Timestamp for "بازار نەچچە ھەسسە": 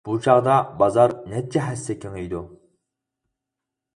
0.81-1.97